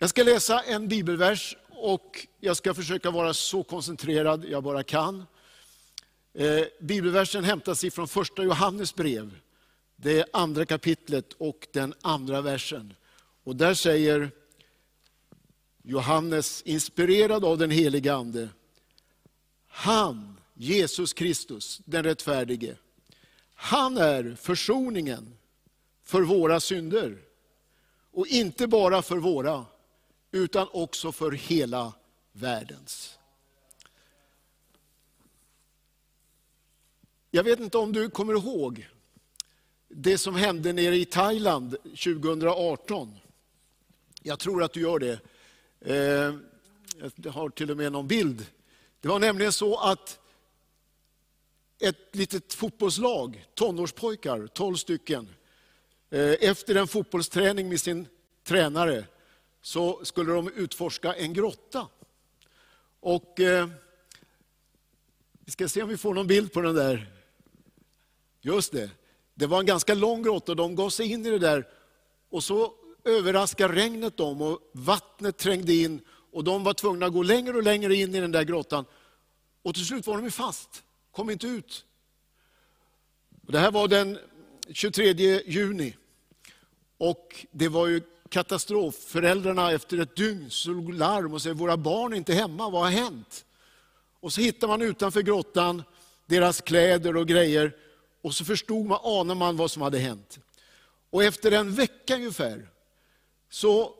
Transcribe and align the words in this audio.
Jag 0.00 0.10
ska 0.10 0.22
läsa 0.22 0.60
en 0.60 0.88
bibelvers 0.88 1.56
och 1.68 2.26
jag 2.40 2.56
ska 2.56 2.74
försöka 2.74 3.10
vara 3.10 3.34
så 3.34 3.62
koncentrerad 3.62 4.44
jag 4.44 4.62
bara 4.62 4.82
kan. 4.82 5.26
Eh, 6.34 6.64
bibelversen 6.80 7.44
hämtas 7.44 7.84
ifrån 7.84 8.08
första 8.08 8.42
Johannes 8.42 8.94
brev, 8.94 9.38
det 9.96 10.24
andra 10.32 10.66
kapitlet 10.66 11.32
och 11.32 11.68
den 11.72 11.94
andra 12.02 12.40
versen. 12.40 12.94
Och 13.44 13.56
där 13.56 13.74
säger 13.74 14.30
Johannes, 15.82 16.62
inspirerad 16.62 17.44
av 17.44 17.58
den 17.58 17.70
helige 17.70 18.14
Ande, 18.14 18.48
han, 19.68 20.40
Jesus 20.54 21.12
Kristus, 21.12 21.80
den 21.84 22.04
rättfärdige, 22.04 22.76
han 23.54 23.98
är 23.98 24.36
försoningen 24.40 25.36
för 26.04 26.22
våra 26.22 26.60
synder. 26.60 27.18
Och 28.12 28.26
inte 28.26 28.66
bara 28.66 29.02
för 29.02 29.16
våra, 29.16 29.66
utan 30.30 30.68
också 30.72 31.12
för 31.12 31.32
hela 31.32 31.92
världens. 32.32 33.18
Jag 37.30 37.44
vet 37.44 37.60
inte 37.60 37.78
om 37.78 37.92
du 37.92 38.10
kommer 38.10 38.32
ihåg 38.32 38.88
det 39.88 40.18
som 40.18 40.34
hände 40.34 40.72
nere 40.72 40.96
i 40.96 41.04
Thailand 41.04 41.76
2018. 41.82 43.18
Jag 44.22 44.38
tror 44.38 44.62
att 44.62 44.72
du 44.72 44.80
gör 44.80 44.98
det. 44.98 45.20
Eh, 45.80 46.34
jag 47.16 47.32
har 47.32 47.50
till 47.50 47.70
och 47.70 47.76
med 47.76 47.92
någon 47.92 48.08
bild. 48.08 48.46
Det 49.00 49.08
var 49.08 49.18
nämligen 49.18 49.52
så 49.52 49.76
att 49.76 50.18
ett 51.78 52.16
litet 52.16 52.54
fotbollslag, 52.54 53.46
tonårspojkar, 53.54 54.46
12 54.46 54.76
stycken, 54.76 55.28
eh, 56.10 56.34
efter 56.40 56.74
en 56.74 56.88
fotbollsträning 56.88 57.68
med 57.68 57.80
sin 57.80 58.06
tränare, 58.44 59.04
så 59.68 60.00
skulle 60.04 60.32
de 60.32 60.48
utforska 60.48 61.14
en 61.14 61.32
grotta. 61.32 61.88
Och 63.00 63.40
eh, 63.40 63.68
Vi 65.40 65.52
ska 65.52 65.68
se 65.68 65.82
om 65.82 65.88
vi 65.88 65.96
får 65.96 66.14
någon 66.14 66.26
bild 66.26 66.52
på 66.52 66.60
den 66.60 66.74
där. 66.74 67.12
Just 68.40 68.72
det. 68.72 68.90
Det 69.34 69.46
var 69.46 69.60
en 69.60 69.66
ganska 69.66 69.94
lång 69.94 70.22
grotta 70.22 70.52
och 70.52 70.56
de 70.56 70.74
gav 70.74 70.90
sig 70.90 71.12
in 71.12 71.26
i 71.26 71.30
det 71.30 71.38
där. 71.38 71.68
Och 72.28 72.44
så 72.44 72.72
överraskade 73.04 73.74
regnet 73.74 74.16
dem 74.16 74.42
och 74.42 74.70
vattnet 74.72 75.36
trängde 75.36 75.72
in 75.72 76.00
och 76.08 76.44
de 76.44 76.64
var 76.64 76.74
tvungna 76.74 77.06
att 77.06 77.12
gå 77.12 77.22
längre 77.22 77.56
och 77.56 77.62
längre 77.62 77.94
in 77.94 78.14
i 78.14 78.20
den 78.20 78.32
där 78.32 78.44
grottan. 78.44 78.84
Och 79.62 79.74
till 79.74 79.86
slut 79.86 80.06
var 80.06 80.22
de 80.22 80.30
fast, 80.30 80.82
kom 81.10 81.30
inte 81.30 81.46
ut. 81.46 81.84
Och 83.46 83.52
det 83.52 83.58
här 83.58 83.70
var 83.70 83.88
den 83.88 84.18
23 84.68 85.12
juni. 85.46 85.96
Och 86.98 87.46
det 87.50 87.68
var 87.68 87.86
ju 87.86 88.02
katastrof. 88.30 88.94
Föräldrarna 88.94 89.72
efter 89.72 89.98
ett 89.98 90.16
dygn 90.16 90.50
slog 90.50 90.94
larm 90.94 91.34
och 91.34 91.42
sa, 91.42 91.52
våra 91.52 91.76
barn 91.76 92.12
är 92.12 92.16
inte 92.16 92.34
hemma, 92.34 92.70
vad 92.70 92.82
har 92.82 92.90
hänt? 92.90 93.44
Och 94.20 94.32
så 94.32 94.40
hittar 94.40 94.68
man 94.68 94.82
utanför 94.82 95.22
grottan 95.22 95.82
deras 96.26 96.60
kläder 96.60 97.16
och 97.16 97.28
grejer. 97.28 97.76
Och 98.22 98.34
så 98.34 98.44
förstod 98.44 98.86
man, 98.86 99.00
anade 99.04 99.38
man 99.38 99.56
vad 99.56 99.70
som 99.70 99.82
hade 99.82 99.98
hänt. 99.98 100.38
Och 101.10 101.24
efter 101.24 101.52
en 101.52 101.74
vecka 101.74 102.14
ungefär, 102.14 102.68
så 103.50 103.94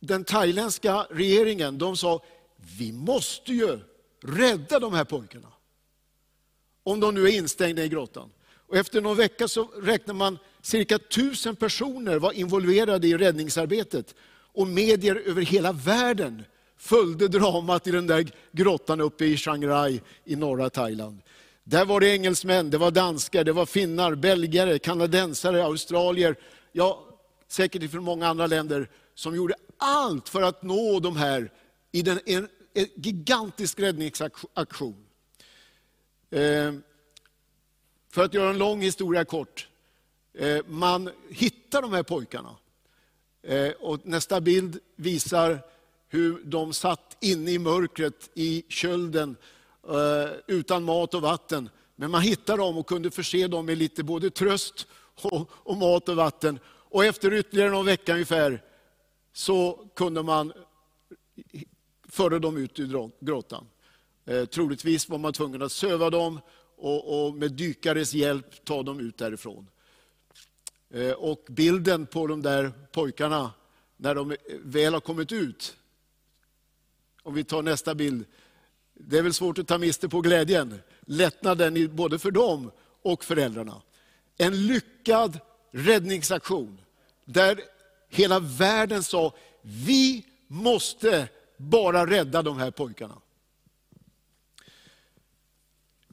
den 0.00 0.24
thailändska 0.24 1.06
regeringen, 1.10 1.78
de 1.78 1.96
sa, 1.96 2.22
vi 2.56 2.92
måste 2.92 3.52
ju 3.52 3.78
rädda 4.20 4.78
de 4.78 4.92
här 4.92 5.04
pojkarna. 5.04 5.52
Om 6.82 7.00
de 7.00 7.14
nu 7.14 7.24
är 7.24 7.32
instängda 7.32 7.84
i 7.84 7.88
grottan. 7.88 8.30
Och 8.72 8.78
efter 8.78 9.00
någon 9.00 9.16
vecka 9.16 9.48
så 9.48 9.64
räknar 9.64 10.14
man 10.14 10.38
cirka 10.62 10.98
tusen 10.98 11.56
personer 11.56 12.18
var 12.18 12.32
involverade 12.32 13.08
i 13.08 13.16
räddningsarbetet. 13.16 14.14
Och 14.52 14.66
medier 14.66 15.22
över 15.26 15.42
hela 15.42 15.72
världen 15.72 16.44
följde 16.76 17.28
dramat 17.28 17.86
i 17.86 17.90
den 17.90 18.06
där 18.06 18.30
grottan 18.52 19.00
uppe 19.00 19.24
i 19.24 19.36
Chiang 19.36 19.66
Rai 19.66 20.00
i 20.24 20.36
norra 20.36 20.70
Thailand. 20.70 21.22
Där 21.64 21.84
var 21.84 22.00
det 22.00 22.08
engelsmän, 22.08 22.70
det 22.70 22.78
var 22.78 22.90
danskar, 22.90 23.44
det 23.44 23.52
var 23.52 23.66
finnar, 23.66 24.14
belgare, 24.14 24.78
kanadensare, 24.78 25.64
australier, 25.64 26.36
ja 26.72 27.06
säkert 27.48 27.90
från 27.90 28.04
många 28.04 28.28
andra 28.28 28.46
länder, 28.46 28.90
som 29.14 29.36
gjorde 29.36 29.54
allt 29.76 30.28
för 30.28 30.42
att 30.42 30.62
nå 30.62 31.00
de 31.00 31.16
här 31.16 31.52
i 31.92 32.02
den, 32.02 32.20
en, 32.26 32.48
en 32.74 32.86
gigantisk 32.94 33.80
räddningsaktion. 33.80 35.06
Eh, 36.30 36.72
för 38.12 38.24
att 38.24 38.34
göra 38.34 38.50
en 38.50 38.58
lång 38.58 38.82
historia 38.82 39.24
kort. 39.24 39.68
Eh, 40.34 40.58
man 40.66 41.10
hittar 41.30 41.82
de 41.82 41.92
här 41.92 42.02
pojkarna. 42.02 42.56
Eh, 43.42 43.70
och 43.70 44.06
nästa 44.06 44.40
bild 44.40 44.78
visar 44.96 45.58
hur 46.08 46.42
de 46.44 46.72
satt 46.72 47.16
inne 47.20 47.50
i 47.50 47.58
mörkret, 47.58 48.30
i 48.34 48.64
kölden, 48.68 49.36
eh, 49.88 50.30
utan 50.46 50.82
mat 50.82 51.14
och 51.14 51.22
vatten. 51.22 51.70
Men 51.96 52.10
man 52.10 52.22
hittade 52.22 52.62
dem 52.62 52.78
och 52.78 52.86
kunde 52.86 53.10
förse 53.10 53.46
dem 53.46 53.66
med 53.66 53.78
lite 53.78 54.02
både 54.02 54.30
tröst 54.30 54.86
och, 55.22 55.50
och 55.52 55.76
mat 55.76 56.08
och 56.08 56.16
vatten. 56.16 56.58
Och 56.66 57.04
efter 57.04 57.34
ytterligare 57.34 57.70
någon 57.70 57.86
vecka 57.86 58.12
ungefär 58.12 58.62
så 59.32 59.86
kunde 59.94 60.22
man 60.22 60.52
föra 62.08 62.38
dem 62.38 62.56
ut 62.56 62.80
ur 62.80 63.10
grottan. 63.20 63.66
Eh, 64.24 64.44
troligtvis 64.44 65.08
var 65.08 65.18
man 65.18 65.32
tvungen 65.32 65.62
att 65.62 65.72
söva 65.72 66.10
dem 66.10 66.40
och, 66.82 67.26
och, 67.26 67.34
med 67.34 67.52
dykares 67.52 68.14
hjälp 68.14 68.64
ta 68.64 68.82
dem 68.82 69.00
ut 69.00 69.18
därifrån. 69.18 69.68
Eh, 70.90 71.10
och 71.12 71.44
bilden 71.48 72.06
på 72.06 72.26
de 72.26 72.42
där 72.42 72.72
pojkarna, 72.92 73.52
när 73.96 74.14
de 74.14 74.36
väl 74.62 74.94
har 74.94 75.00
kommit 75.00 75.32
ut, 75.32 75.76
om 77.22 77.34
vi 77.34 77.44
tar 77.44 77.62
nästa 77.62 77.94
bild, 77.94 78.24
det 78.94 79.18
är 79.18 79.22
väl 79.22 79.34
svårt 79.34 79.58
att 79.58 79.68
ta 79.68 79.78
miste 79.78 80.08
på 80.08 80.20
glädjen, 80.20 80.80
lättnaden 81.00 81.96
både 81.96 82.18
för 82.18 82.30
dem 82.30 82.70
och 83.02 83.24
föräldrarna. 83.24 83.82
En 84.36 84.66
lyckad 84.66 85.40
räddningsaktion, 85.70 86.80
där 87.24 87.60
hela 88.08 88.40
världen 88.40 89.02
sa, 89.02 89.34
vi 89.62 90.26
måste 90.46 91.28
bara 91.56 92.06
rädda 92.06 92.42
de 92.42 92.58
här 92.58 92.70
pojkarna. 92.70 93.21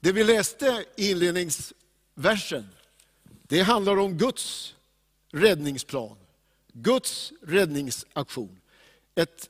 Det 0.01 0.11
vi 0.11 0.23
läste 0.23 0.85
i 0.95 1.11
inledningsversen, 1.11 2.67
det 3.47 3.61
handlar 3.61 3.97
om 3.97 4.17
Guds 4.17 4.75
räddningsplan. 5.31 6.17
Guds 6.73 7.33
räddningsaktion. 7.41 8.59
Ett 9.15 9.49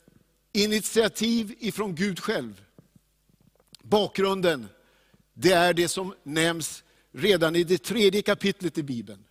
initiativ 0.53 1.55
ifrån 1.59 1.95
Gud 1.95 2.19
själv. 2.19 2.65
Bakgrunden, 3.81 4.67
det 5.33 5.51
är 5.51 5.73
det 5.73 5.87
som 5.87 6.13
nämns 6.23 6.83
redan 7.11 7.55
i 7.55 7.63
det 7.63 7.83
tredje 7.83 8.21
kapitlet 8.21 8.77
i 8.77 8.83
Bibeln. 8.83 9.23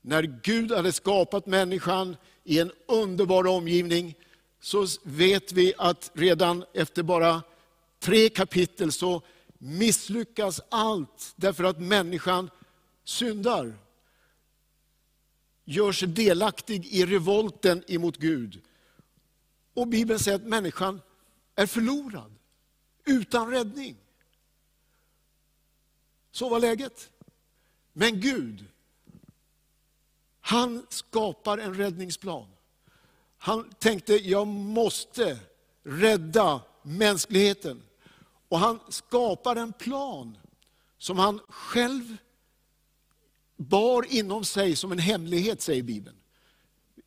När 0.00 0.22
Gud 0.22 0.72
hade 0.72 0.92
skapat 0.92 1.46
människan 1.46 2.16
i 2.44 2.58
en 2.58 2.72
underbar 2.88 3.46
omgivning, 3.46 4.14
så 4.60 4.86
vet 5.02 5.52
vi 5.52 5.74
att 5.78 6.10
redan 6.14 6.64
efter 6.74 7.02
bara 7.02 7.42
tre 8.00 8.28
kapitel 8.28 8.92
så 8.92 9.22
misslyckas 9.64 10.60
allt 10.68 11.32
därför 11.36 11.64
att 11.64 11.80
människan 11.80 12.50
syndar. 13.04 13.78
Gör 15.64 15.92
sig 15.92 16.08
delaktig 16.08 16.86
i 16.86 17.06
revolten 17.06 17.84
emot 17.86 18.16
Gud. 18.16 18.62
Och 19.74 19.88
Bibeln 19.88 20.18
säger 20.18 20.36
att 20.36 20.44
människan 20.44 21.00
är 21.54 21.66
förlorad, 21.66 22.34
utan 23.04 23.50
räddning. 23.50 23.96
Så 26.30 26.48
var 26.48 26.60
läget. 26.60 27.10
Men 27.92 28.20
Gud, 28.20 28.64
han 30.40 30.86
skapar 30.88 31.58
en 31.58 31.74
räddningsplan. 31.74 32.48
Han 33.38 33.70
tänkte, 33.78 34.14
jag 34.14 34.46
måste 34.46 35.38
rädda 35.82 36.60
mänskligheten. 36.82 37.82
Och 38.48 38.58
han 38.58 38.80
skapar 38.88 39.56
en 39.56 39.72
plan 39.72 40.38
som 40.98 41.18
han 41.18 41.40
själv 41.48 42.16
bar 43.56 44.06
inom 44.08 44.44
sig 44.44 44.76
som 44.76 44.92
en 44.92 44.98
hemlighet, 44.98 45.62
säger 45.62 45.82
Bibeln. 45.82 46.16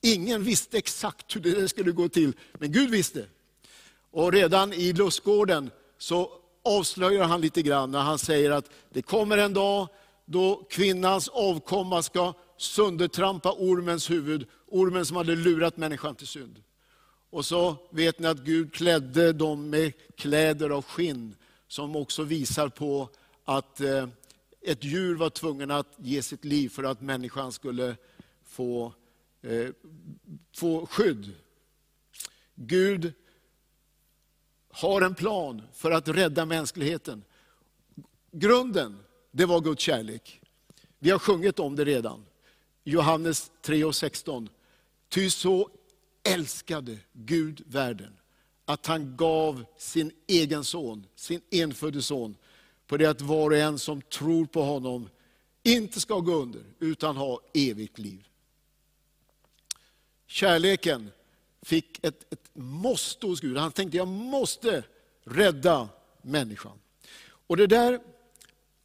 Ingen 0.01 0.44
visste 0.44 0.78
exakt 0.78 1.36
hur 1.36 1.42
det 1.42 1.69
skulle 1.69 1.92
gå 1.92 2.10
till, 2.10 2.34
men 2.54 2.72
Gud 2.72 2.89
visste. 2.89 3.25
Och 4.12 4.31
redan 4.31 4.74
i 4.74 4.94
lustgården 4.94 5.72
så 5.98 6.31
avslöjar 6.63 7.24
han 7.24 7.42
lite 7.42 7.62
grann 7.62 7.92
när 7.92 8.00
han 8.01 8.19
säger 8.19 8.51
att 8.51 8.69
det 8.89 9.01
kommer 9.01 9.38
en 9.38 9.54
dag 9.54 9.88
då 10.25 10.68
kvinnans 10.69 11.28
avkomma 11.28 12.04
ska 12.04 12.34
söndertrampa 12.57 13.51
ormens 13.51 14.10
huvud, 14.10 14.48
ormen 14.68 15.06
som 15.06 15.18
hade 15.18 15.36
lurat 15.36 15.78
människan 15.78 16.16
till 16.16 16.28
synd. 16.28 16.63
Och 17.29 17.45
så 17.45 17.75
vet 17.89 18.19
ni 18.19 18.27
att 18.27 18.38
Gud 18.38 18.74
klädde 18.74 19.33
dem 19.33 19.69
med 19.69 19.94
kläder 20.15 20.69
av 20.69 20.85
skinn, 20.85 21.35
som 21.68 21.95
också 21.95 22.24
visar 22.24 22.69
på 22.69 23.09
att 23.44 23.81
eh, 23.81 24.07
ett 24.62 24.83
djur 24.83 25.15
var 25.15 25.29
tvungen 25.29 25.71
att 25.71 25.95
ge 25.97 26.21
sitt 26.21 26.45
liv 26.45 26.69
för 26.69 26.83
att 26.83 27.01
människan 27.01 27.51
skulle 27.51 27.95
få, 28.44 28.94
eh, 29.41 29.69
få 30.56 30.85
skydd. 30.85 31.33
Gud 32.56 33.13
har 34.69 35.01
en 35.01 35.15
plan 35.15 35.62
för 35.74 35.91
att 35.91 36.07
rädda 36.07 36.45
mänskligheten. 36.45 37.24
Grunden, 38.31 39.00
det 39.31 39.45
var 39.45 39.62
Guds 39.62 39.83
kärlek. 39.83 40.41
Vi 41.00 41.09
har 41.09 41.19
sjungit 41.19 41.59
om 41.59 41.75
det 41.75 41.85
redan. 41.85 42.25
Johannes 42.83 43.51
3 43.62 43.83
och 43.83 43.95
16. 43.95 44.50
Ty 45.09 45.29
så 45.29 45.69
älskade 46.27 46.97
Gud 47.13 47.62
världen, 47.65 48.18
att 48.65 48.85
han 48.85 49.18
gav 49.18 49.65
sin 49.77 50.12
egen 50.27 50.63
son, 50.63 51.06
sin 51.15 51.41
enfödde 51.51 52.01
son, 52.01 52.35
på 52.88 52.97
det 52.97 53.06
att 53.06 53.21
var 53.21 53.51
och 53.51 53.57
en 53.57 53.79
som 53.79 54.01
tror 54.01 54.45
på 54.45 54.62
honom 54.62 55.09
inte 55.63 56.00
ska 56.00 56.19
gå 56.19 56.33
under, 56.33 56.63
utan 56.79 57.18
ha 57.18 57.41
evigt 57.53 57.97
liv. 57.97 58.27
Kärleken 60.27 61.12
fick 61.62 62.06
ett, 62.06 62.33
ett 62.33 62.50
måste 62.53 63.25
hos 63.25 63.39
Gud. 63.39 63.57
Han 63.57 63.71
tänkte, 63.71 63.97
jag 63.97 64.07
måste 64.07 64.83
rädda 65.24 65.89
människan. 66.21 66.79
Och 67.19 67.57
det 67.57 67.68
där 67.68 68.00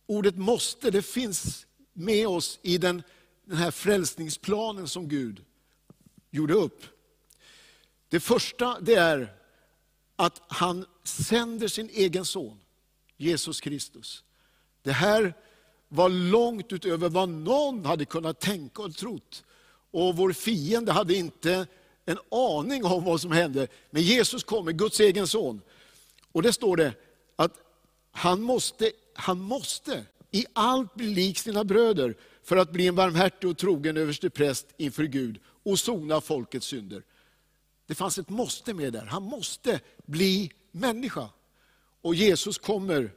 ordet 0.06 0.36
måste, 0.36 0.90
det 0.90 1.02
finns 1.02 1.66
med 1.92 2.28
oss 2.28 2.58
i 2.62 2.78
den, 2.78 3.02
den 3.44 3.56
här 3.56 3.70
frälsningsplanen 3.70 4.88
som 4.88 5.08
Gud 5.08 5.44
gjorde 6.30 6.54
upp. 6.54 6.84
Det 8.12 8.20
första 8.20 8.80
det 8.80 8.94
är 8.94 9.32
att 10.16 10.42
han 10.48 10.86
sänder 11.04 11.68
sin 11.68 11.90
egen 11.92 12.24
son, 12.24 12.58
Jesus 13.16 13.60
Kristus. 13.60 14.24
Det 14.82 14.92
här 14.92 15.34
var 15.88 16.08
långt 16.08 16.72
utöver 16.72 17.08
vad 17.08 17.28
någon 17.28 17.84
hade 17.84 18.04
kunnat 18.04 18.40
tänka 18.40 18.82
och 18.82 18.96
trott. 18.96 19.44
Och 19.90 20.16
vår 20.16 20.32
fiende 20.32 20.92
hade 20.92 21.14
inte 21.14 21.66
en 22.04 22.18
aning 22.30 22.84
om 22.84 23.04
vad 23.04 23.20
som 23.20 23.32
hände. 23.32 23.68
Men 23.90 24.02
Jesus 24.02 24.44
kommer, 24.44 24.72
Guds 24.72 25.00
egen 25.00 25.26
son. 25.26 25.60
Och 26.32 26.42
det 26.42 26.52
står 26.52 26.76
det 26.76 26.94
att 27.36 27.52
han 28.10 28.42
måste, 28.42 28.92
han 29.14 29.40
måste 29.40 30.04
i 30.30 30.46
allt 30.52 30.94
bli 30.94 31.06
lik 31.06 31.38
sina 31.38 31.64
bröder 31.64 32.14
för 32.42 32.56
att 32.56 32.72
bli 32.72 32.86
en 32.86 32.94
barmhärtig 32.94 33.50
och 33.50 33.58
trogen 33.58 33.96
överstepräst 33.96 34.66
inför 34.76 35.04
Gud 35.04 35.40
och 35.62 35.78
sona 35.78 36.20
folkets 36.20 36.66
synder. 36.66 37.02
Det 37.86 37.94
fanns 37.94 38.18
ett 38.18 38.28
måste 38.28 38.74
med 38.74 38.92
där. 38.92 39.04
Han 39.04 39.22
måste 39.22 39.80
bli 40.06 40.52
människa. 40.70 41.28
Och 42.02 42.14
Jesus 42.14 42.58
kommer. 42.58 43.12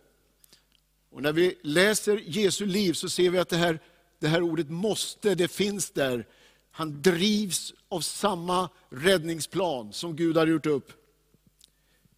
Och 1.10 1.22
när 1.22 1.34
vi 1.34 1.58
läser 1.62 2.18
Jesu 2.26 2.66
liv 2.66 2.94
så 2.94 3.10
ser 3.10 3.30
vi 3.30 3.40
att 3.40 3.50
det 3.50 3.58
här, 3.58 3.80
det 4.20 4.28
här 4.28 4.42
ordet 4.42 4.70
måste, 4.70 5.36
det 5.36 5.48
finns 5.48 5.92
där. 5.92 6.28
Han 6.72 7.02
drivs 7.02 7.74
av 7.90 8.02
samma 8.02 8.70
räddningsplan 8.90 9.94
som 9.94 10.16
Gud 10.16 10.38
har 10.38 10.48
gjort 10.48 10.66
upp. 10.66 10.92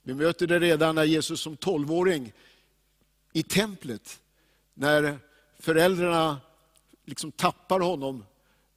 Vi 0.03 0.13
möter 0.13 0.47
det 0.47 0.59
redan 0.59 0.95
när 0.95 1.03
Jesus 1.03 1.41
som 1.41 1.57
tolvåring 1.57 2.33
i 3.33 3.43
templet, 3.43 4.19
när 4.73 5.19
föräldrarna 5.59 6.37
liksom 7.05 7.31
tappar 7.31 7.79
honom 7.79 8.25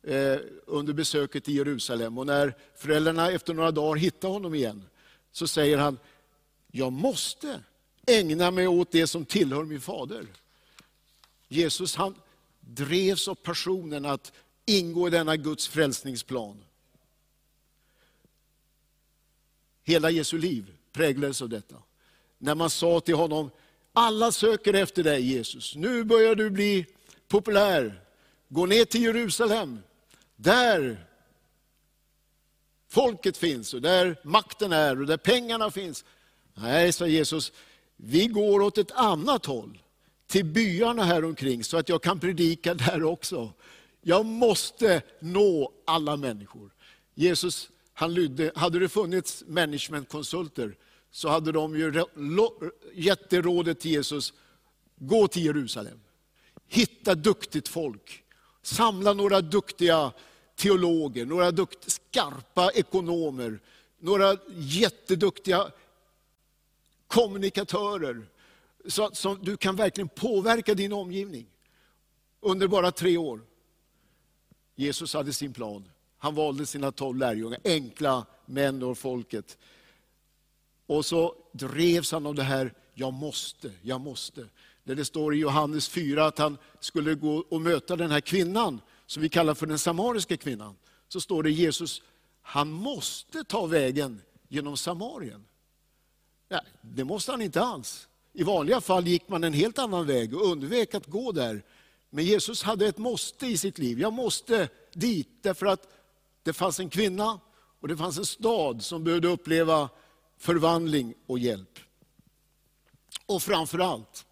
Eh, 0.02 0.38
under 0.67 0.93
besöket 0.93 1.49
i 1.49 1.52
Jerusalem. 1.52 2.19
Och 2.19 2.26
när 2.26 2.55
föräldrarna 2.76 3.31
efter 3.31 3.55
några 3.55 3.70
dagar 3.70 3.97
hittar 3.97 4.29
honom 4.29 4.55
igen, 4.55 4.85
så 5.32 5.49
säger 5.49 5.79
han, 5.79 5.99
jag 6.70 6.93
måste 6.93 7.61
ägna 8.06 8.50
mig 8.50 8.69
åt 8.69 8.93
det 8.93 9.06
som 9.06 9.25
tillhör 9.25 9.64
min 9.64 9.81
fader. 9.81 10.26
Jesus 11.49 11.97
han 11.97 12.14
drevs 12.61 13.29
av 13.29 13.35
passionen 13.35 14.05
att 14.05 14.32
ingå 14.67 15.08
i 15.08 15.11
denna 15.11 15.37
Guds 15.37 15.69
frälsningsplan. 15.69 16.64
Hela 19.82 20.11
Jesu 20.11 20.38
liv 20.38 20.73
präglades 20.93 21.43
av 21.43 21.49
detta. 21.49 21.76
När 22.38 22.55
man 22.55 22.70
sa 22.70 23.00
till 23.00 23.14
honom, 23.14 23.50
alla 23.93 24.32
söker 24.32 24.75
efter 24.75 25.03
dig 25.03 25.23
Jesus, 25.23 25.76
nu 25.76 26.05
börjar 26.05 26.35
du 26.35 26.50
bli 26.50 26.87
populär. 27.29 28.00
Gå 28.49 28.67
ner 28.67 28.85
till 28.85 29.03
Jerusalem, 29.03 29.81
där 30.43 31.07
folket 32.89 33.37
finns 33.37 33.75
och 33.75 33.83
där 33.83 34.17
makten 34.25 34.73
är 34.73 35.01
och 35.01 35.07
där 35.07 35.17
pengarna 35.17 35.71
finns. 35.71 36.05
Nej, 36.55 36.93
sa 36.93 37.07
Jesus, 37.07 37.53
vi 37.97 38.27
går 38.27 38.61
åt 38.61 38.79
ett 38.79 38.93
annat 38.93 39.47
håll, 39.47 39.83
till 40.27 40.45
byarna 40.45 41.05
här 41.05 41.25
omkring 41.25 41.65
så 41.65 41.77
att 41.77 41.89
jag 41.89 42.03
kan 42.03 42.21
predika 42.21 42.75
där 42.75 43.05
också. 43.05 43.53
Jag 44.03 44.27
måste 44.27 45.03
nå 45.21 45.73
alla 45.85 46.17
människor. 46.17 46.71
Jesus, 47.15 47.71
han 47.93 48.15
lydde, 48.15 48.53
hade 48.55 48.79
det 48.79 48.89
funnits 48.89 49.45
managementkonsulter 49.47 50.77
så 51.11 51.29
hade 51.29 51.53
de 51.53 51.79
ju 51.79 52.05
gett 52.95 53.31
det 53.31 53.41
rådet 53.41 53.81
till 53.81 53.91
Jesus, 53.91 54.33
gå 54.97 55.29
till 55.29 55.45
Jerusalem. 55.45 56.01
Hitta 56.67 57.15
duktigt 57.15 57.69
folk. 57.69 58.25
Samla 58.63 59.13
några 59.13 59.41
duktiga 59.41 60.13
teologer, 60.61 61.27
några 61.27 61.51
dukt, 61.51 61.91
skarpa 61.91 62.71
ekonomer, 62.71 63.61
några 63.99 64.37
jätteduktiga 64.57 65.73
kommunikatörer. 67.07 68.27
Så 68.87 69.05
att 69.05 69.45
du 69.45 69.57
kan 69.57 69.77
verkligen 69.77 70.09
påverka 70.09 70.75
din 70.75 70.93
omgivning 70.93 71.47
under 72.41 72.69
bara 72.69 72.91
tre 72.91 73.17
år. 73.17 73.41
Jesus 74.75 75.15
hade 75.15 75.33
sin 75.33 75.53
plan. 75.53 75.85
Han 76.19 76.35
valde 76.35 76.67
sina 76.67 76.93
tolv 76.93 77.19
lärjungar, 77.19 77.59
enkla 77.65 78.27
män 78.47 78.83
och 78.83 78.99
folket. 78.99 79.59
Och 80.87 81.06
så 81.06 81.35
drevs 81.53 82.13
han 82.13 82.27
av 82.27 82.35
det 82.35 82.43
här, 82.43 82.75
jag 82.95 83.13
måste, 83.13 83.73
jag 83.83 84.01
måste. 84.01 84.47
Där 84.85 84.95
det 84.95 85.05
står 85.05 85.35
i 85.35 85.39
Johannes 85.39 85.89
4 85.89 86.27
att 86.27 86.39
han 86.39 86.59
skulle 86.81 87.15
gå 87.15 87.45
och 87.49 87.61
möta 87.61 87.97
den 87.97 88.11
här 88.11 88.21
kvinnan, 88.21 88.81
som 89.11 89.23
vi 89.23 89.29
kallar 89.29 89.55
för 89.55 89.67
den 89.67 89.79
samariska 89.79 90.37
kvinnan, 90.37 90.77
så 91.09 91.21
står 91.21 91.43
det 91.43 91.51
Jesus, 91.51 92.03
han 92.43 92.71
måste 92.71 93.45
ta 93.45 93.67
vägen 93.67 94.23
genom 94.49 94.77
Samarien. 94.77 95.45
Nej, 96.49 96.61
det 96.83 97.05
måste 97.05 97.31
han 97.31 97.43
inte 97.43 97.62
alls. 97.62 98.09
I 98.33 98.43
vanliga 98.43 98.81
fall 98.81 99.07
gick 99.07 99.29
man 99.29 99.45
en 99.45 99.53
helt 99.53 99.79
annan 99.79 100.07
väg 100.07 100.35
och 100.35 100.47
undvek 100.47 100.95
att 100.95 101.07
gå 101.07 101.33
där. 101.33 101.62
Men 102.11 102.25
Jesus 102.25 102.62
hade 102.62 102.87
ett 102.87 102.99
måste 102.99 103.47
i 103.47 103.57
sitt 103.57 103.79
liv. 103.79 104.01
Jag 104.01 104.12
måste 104.12 104.69
dit 104.93 105.43
därför 105.43 105.67
att 105.67 105.89
det 106.43 106.53
fanns 106.53 106.81
en 106.81 106.91
kvinna 106.91 107.41
och 107.81 107.89
det 107.89 107.97
fanns 107.97 108.19
en 108.19 108.27
stad 108.27 108.85
som 108.85 109.05
behövde 109.05 109.29
uppleva 109.29 109.89
förvandling 110.39 111.15
och 111.27 111.39
hjälp. 111.39 111.79
Och 113.27 113.43
framför 113.43 113.79
allt 113.79 114.27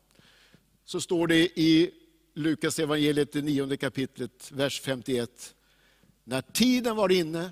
så 0.84 1.00
står 1.00 1.26
det 1.26 1.60
i 1.60 1.97
Lukas 2.38 2.78
evangeliet, 2.78 3.32
det 3.32 3.42
nionde 3.42 3.76
kapitlet, 3.76 4.52
vers 4.52 4.80
51. 4.80 5.54
När 6.24 6.42
tiden 6.42 6.96
var 6.96 7.12
inne 7.12 7.50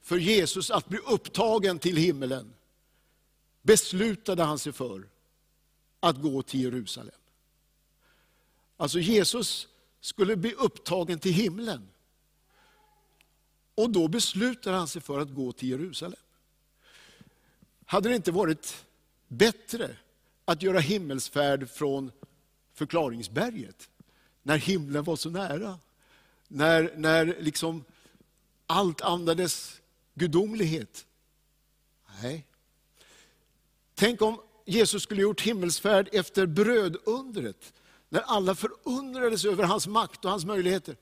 för 0.00 0.16
Jesus 0.16 0.70
att 0.70 0.88
bli 0.88 0.98
upptagen 0.98 1.78
till 1.78 1.96
himmelen, 1.96 2.54
beslutade 3.62 4.42
han 4.42 4.58
sig 4.58 4.72
för 4.72 5.08
att 6.00 6.22
gå 6.22 6.42
till 6.42 6.60
Jerusalem. 6.60 7.14
Alltså 8.76 8.98
Jesus 8.98 9.68
skulle 10.00 10.36
bli 10.36 10.52
upptagen 10.52 11.18
till 11.18 11.32
himlen. 11.32 11.88
Och 13.74 13.90
då 13.90 14.08
beslutade 14.08 14.76
han 14.76 14.88
sig 14.88 15.02
för 15.02 15.20
att 15.20 15.34
gå 15.34 15.52
till 15.52 15.68
Jerusalem. 15.68 16.20
Hade 17.86 18.08
det 18.08 18.16
inte 18.16 18.32
varit 18.32 18.86
bättre 19.28 19.96
att 20.44 20.62
göra 20.62 20.78
himmelsfärd 20.78 21.70
från 21.70 22.12
förklaringsberget, 22.74 23.88
när 24.46 24.58
himlen 24.58 25.04
var 25.04 25.16
så 25.16 25.30
nära? 25.30 25.78
När, 26.48 26.92
när 26.96 27.36
liksom 27.40 27.84
allt 28.66 29.00
andades 29.00 29.80
gudomlighet? 30.14 31.06
Nej. 32.22 32.46
Tänk 33.94 34.22
om 34.22 34.40
Jesus 34.64 35.02
skulle 35.02 35.22
gjort 35.22 35.40
himmelsfärd 35.40 36.08
efter 36.12 36.46
brödundret, 36.46 37.72
när 38.08 38.20
alla 38.20 38.54
förundrades 38.54 39.44
över 39.44 39.64
hans 39.64 39.86
makt 39.86 40.24
och 40.24 40.30
hans 40.30 40.44
möjligheter. 40.44 40.96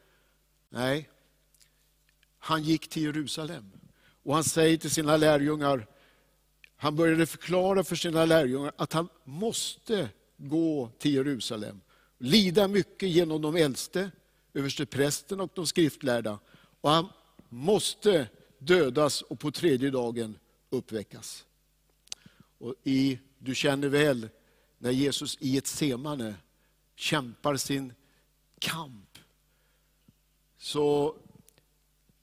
Nej, 0.68 1.08
han 2.38 2.62
gick 2.62 2.88
till 2.88 3.02
Jerusalem. 3.02 3.70
Och 4.22 4.34
han 4.34 4.44
säger 4.44 4.76
till 4.76 4.90
sina 4.90 5.16
lärjungar, 5.16 5.86
han 6.76 6.96
började 6.96 7.26
förklara 7.26 7.84
för 7.84 7.96
sina 7.96 8.24
lärjungar 8.24 8.72
att 8.76 8.92
han 8.92 9.08
måste 9.24 10.08
gå 10.36 10.90
till 10.98 11.14
Jerusalem. 11.14 11.80
Lida 12.24 12.68
mycket 12.68 13.08
genom 13.08 13.42
de 13.42 13.56
äldste, 13.56 14.10
översteprästen 14.54 15.40
och 15.40 15.50
de 15.54 15.66
skriftlärda. 15.66 16.38
Och 16.80 16.90
han 16.90 17.08
måste 17.48 18.28
dödas 18.58 19.22
och 19.22 19.40
på 19.40 19.50
tredje 19.50 19.90
dagen 19.90 20.38
uppväckas. 20.70 21.46
Och 22.58 22.74
i, 22.84 23.18
du 23.38 23.54
känner 23.54 23.88
väl 23.88 24.28
när 24.78 24.90
Jesus 24.90 25.38
i 25.40 25.58
ett 25.58 25.66
semane 25.66 26.34
kämpar 26.94 27.56
sin 27.56 27.92
kamp. 28.58 29.18
Så 30.58 31.16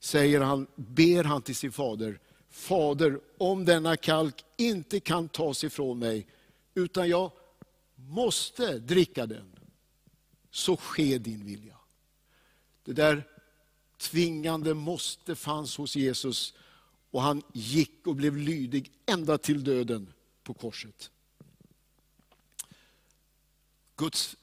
säger 0.00 0.40
han, 0.40 0.66
ber 0.76 1.24
han 1.24 1.42
till 1.42 1.56
sin 1.56 1.72
fader, 1.72 2.20
Fader, 2.48 3.20
om 3.38 3.64
denna 3.64 3.96
kalk 3.96 4.44
inte 4.56 5.00
kan 5.00 5.28
tas 5.28 5.64
ifrån 5.64 5.98
mig, 5.98 6.26
utan 6.74 7.08
jag 7.08 7.30
måste 7.94 8.78
dricka 8.78 9.26
den, 9.26 9.52
så 10.52 10.76
ske 10.76 11.18
din 11.18 11.44
vilja. 11.44 11.76
Det 12.84 12.92
där 12.92 13.28
tvingande 13.98 14.74
måste 14.74 15.34
fanns 15.34 15.76
hos 15.76 15.96
Jesus 15.96 16.54
och 17.10 17.22
han 17.22 17.42
gick 17.52 18.06
och 18.06 18.16
blev 18.16 18.36
lydig 18.36 18.90
ända 19.06 19.38
till 19.38 19.64
döden 19.64 20.12
på 20.42 20.54
korset. 20.54 21.10
Guds 23.96 24.36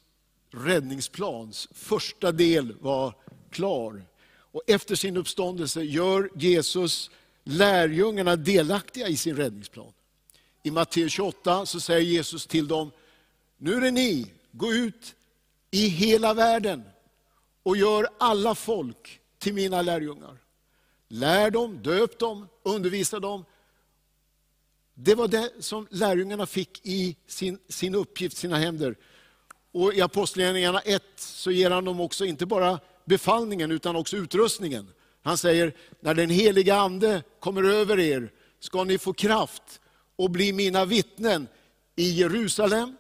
räddningsplans 0.52 1.68
första 1.72 2.32
del 2.32 2.76
var 2.80 3.16
klar. 3.50 4.06
Och 4.52 4.64
efter 4.68 4.96
sin 4.96 5.18
uppståndelse 5.18 5.82
gör 5.82 6.30
Jesus 6.36 7.12
lärjungarna 7.44 8.36
delaktiga 8.36 9.08
i 9.08 9.18
sin 9.18 9.36
räddningsplan. 9.36 9.94
I 10.64 10.72
Matteus 10.72 11.12
28 11.12 11.66
så 11.66 11.80
säger 11.80 12.02
Jesus 12.02 12.48
till 12.48 12.68
dem, 12.68 12.92
nu 13.58 13.74
är 13.74 13.82
det 13.82 13.92
ni, 13.92 14.32
gå 14.52 14.74
ut 14.74 15.16
i 15.72 15.88
hela 15.88 16.34
världen 16.34 16.84
och 17.64 17.78
gör 17.78 18.08
alla 18.18 18.56
folk 18.56 19.20
till 19.38 19.54
mina 19.54 19.82
lärjungar. 19.82 20.38
Lär 21.08 21.52
dem, 21.52 21.84
döp 21.84 22.20
dem, 22.20 22.48
undervisa 22.64 23.20
dem. 23.20 23.46
Det 24.94 25.16
var 25.16 25.28
det 25.28 25.52
som 25.60 25.88
lärjungarna 25.90 26.46
fick 26.46 26.86
i 26.86 27.16
sin, 27.28 27.60
sin 27.68 27.96
uppgift, 27.96 28.38
sina 28.38 28.58
händer. 28.58 28.96
Och 29.72 29.94
I 29.94 30.02
Apostlagärningarna 30.02 30.80
1 30.80 31.04
så 31.16 31.52
ger 31.52 31.72
han 31.72 31.86
dem 31.86 32.00
också 32.00 32.26
inte 32.26 32.46
bara 32.46 32.80
befallningen 33.06 33.72
utan 33.72 33.96
också 33.96 34.18
utrustningen. 34.18 34.92
Han 35.22 35.38
säger, 35.38 35.74
när 36.00 36.14
den 36.14 36.30
heliga 36.30 36.76
ande 36.76 37.24
kommer 37.40 37.64
över 37.64 38.00
er 38.00 38.32
ska 38.60 38.84
ni 38.84 38.98
få 38.98 39.14
kraft 39.14 39.82
och 40.16 40.32
bli 40.32 40.54
mina 40.54 40.86
vittnen 40.86 41.48
i 41.96 42.10
Jerusalem, 42.10 42.98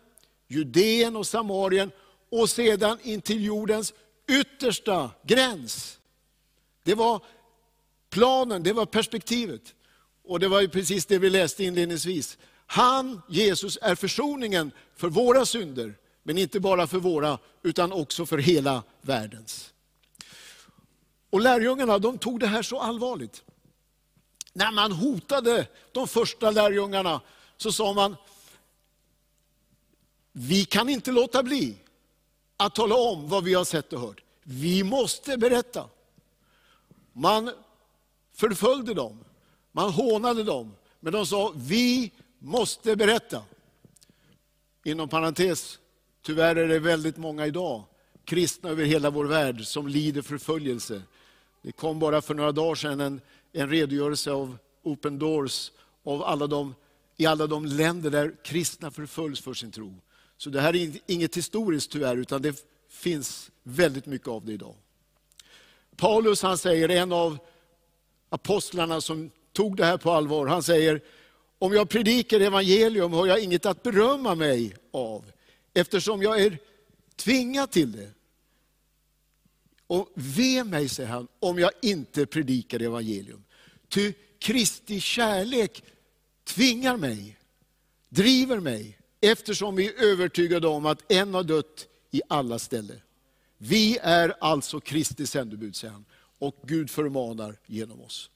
Judeen 0.47 1.15
och 1.15 1.27
Samarien 1.27 1.91
och 2.31 2.50
sedan 2.50 2.98
in 3.03 3.21
till 3.21 3.45
jordens 3.45 3.93
yttersta 4.27 5.12
gräns. 5.24 6.00
Det 6.83 6.95
var 6.95 7.24
planen, 8.09 8.63
det 8.63 8.74
var 8.74 8.86
perspektivet. 8.86 9.75
Och 10.24 10.39
det 10.39 10.48
var 10.48 10.62
ju 10.62 10.69
precis 10.69 11.05
det 11.05 11.17
vi 11.17 11.29
läste 11.29 11.63
inledningsvis. 11.63 12.38
Han, 12.65 13.21
Jesus, 13.29 13.77
är 13.81 13.95
försoningen 13.95 14.71
för 14.95 15.09
våra 15.09 15.45
synder, 15.45 15.98
men 16.24 16.38
inte 16.38 16.59
bara 16.59 16.88
för 16.88 17.00
våra, 17.00 17.39
utan 17.63 17.91
också 17.91 18.25
för 18.25 18.38
hela 18.38 18.83
världens. 19.01 19.74
Och 21.29 21.41
lärjungarna 21.41 22.00
de 22.00 22.17
tog 22.17 22.39
det 22.39 22.48
här 22.48 22.62
så 22.62 22.79
allvarligt. 22.79 23.43
När 24.53 24.71
man 24.71 24.91
hotade 24.91 25.67
de 25.91 26.07
första 26.07 26.51
lärjungarna 26.51 27.21
så 27.57 27.71
sa 27.71 27.93
man, 27.93 28.15
vi 30.31 30.65
kan 30.65 30.89
inte 30.89 31.12
låta 31.12 31.43
bli 31.43 31.77
att 32.59 32.75
tala 32.75 32.95
om 32.95 33.27
vad 33.27 33.43
vi 33.43 33.53
har 33.53 33.65
sett 33.65 33.93
och 33.93 33.99
hört. 33.99 34.23
Vi 34.43 34.83
måste 34.83 35.37
berätta. 35.37 35.89
Man 37.13 37.51
förföljde 38.33 38.93
dem, 38.93 39.19
man 39.71 39.89
hånade 39.89 40.43
dem, 40.43 40.75
men 40.99 41.13
de 41.13 41.25
sa, 41.25 41.53
vi 41.55 42.11
måste 42.39 42.95
berätta. 42.95 43.43
Inom 44.83 45.09
parentes, 45.09 45.79
tyvärr 46.21 46.55
är 46.55 46.67
det 46.67 46.79
väldigt 46.79 47.17
många 47.17 47.47
idag, 47.47 47.83
kristna 48.25 48.69
över 48.69 48.85
hela 48.85 49.09
vår 49.09 49.25
värld, 49.25 49.65
som 49.65 49.87
lider 49.87 50.21
förföljelse. 50.21 51.01
Det 51.61 51.71
kom 51.71 51.99
bara 51.99 52.21
för 52.21 52.33
några 52.33 52.51
dagar 52.51 52.75
sedan 52.75 52.99
en, 53.01 53.21
en 53.51 53.69
redogörelse 53.69 54.31
av 54.31 54.57
Open 54.83 55.19
Doors 55.19 55.71
av 56.03 56.23
alla 56.23 56.47
de, 56.47 56.75
i 57.17 57.25
alla 57.25 57.47
de 57.47 57.65
länder 57.65 58.09
där 58.09 58.35
kristna 58.43 58.91
förföljs 58.91 59.41
för 59.41 59.53
sin 59.53 59.71
tro. 59.71 59.93
Så 60.39 60.50
det 60.50 60.62
här 60.62 60.75
är 60.75 60.91
inget 61.05 61.38
historiskt 61.38 61.91
tyvärr, 61.91 62.17
utan 62.17 62.41
det 62.41 62.65
finns 62.89 63.51
väldigt 63.63 64.05
mycket 64.05 64.27
av 64.27 64.46
det 64.46 64.53
idag. 64.53 64.75
Paulus 65.96 66.41
han 66.41 66.58
säger, 66.58 66.89
en 66.89 67.12
av 67.12 67.38
apostlarna 68.29 69.01
som 69.01 69.31
tog 69.53 69.77
det 69.77 69.86
här 69.86 69.98
på 69.98 70.12
allvar, 70.12 70.48
han 70.48 70.63
säger, 70.63 71.01
om 71.60 71.74
jag 71.74 71.89
predikar 71.89 72.39
evangelium 72.39 73.13
har 73.13 73.27
jag 73.27 73.43
inget 73.43 73.65
att 73.65 73.84
berömma 73.84 74.36
mig 74.36 74.75
av, 74.91 75.31
eftersom 75.74 76.22
jag 76.22 76.41
är 76.41 76.58
tvingad 77.15 77.72
till 77.72 77.91
det. 77.91 78.12
Och 79.88 80.10
ve 80.13 80.63
mig, 80.63 80.89
säger 80.89 81.10
han, 81.10 81.27
om 81.39 81.60
jag 81.60 81.72
inte 81.81 82.25
predikar 82.25 82.79
evangelium. 82.79 83.43
Ty 83.88 84.13
Kristi 84.39 85.00
kärlek 85.00 85.84
tvingar 86.43 86.98
mig, 86.98 87.38
driver 88.10 88.60
mig, 88.60 88.98
eftersom 89.21 89.75
vi 89.75 89.88
är 89.88 90.03
övertygade 90.03 90.67
om 90.67 90.85
att 90.85 91.11
en 91.11 91.33
har 91.33 91.43
dött 91.43 91.88
i 92.11 92.21
alla 92.29 92.59
ställen. 92.59 93.01
Vi 93.57 93.97
är 94.01 94.33
alltså 94.41 94.79
Kristi 94.79 95.27
sändebud, 95.27 95.75
säger 95.75 95.93
han, 95.93 96.05
och 96.39 96.55
Gud 96.63 96.89
förmanar 96.89 97.57
genom 97.65 98.01
oss. 98.01 98.29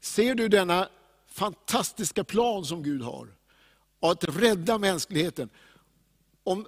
Ser 0.00 0.34
du 0.34 0.48
denna 0.48 0.88
fantastiska 1.28 2.24
plan 2.24 2.64
som 2.64 2.82
Gud 2.82 3.02
har, 3.02 3.28
att 4.00 4.24
rädda 4.24 4.78
mänskligheten? 4.78 5.50
Om 6.44 6.66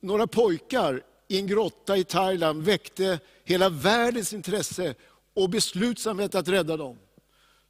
några 0.00 0.26
pojkar 0.26 1.02
i 1.28 1.38
en 1.38 1.46
grotta 1.46 1.96
i 1.96 2.04
Thailand 2.04 2.62
väckte 2.62 3.20
hela 3.44 3.68
världens 3.68 4.32
intresse 4.32 4.94
och 5.34 5.50
beslutsamhet 5.50 6.34
att 6.34 6.48
rädda 6.48 6.76
dem, 6.76 6.98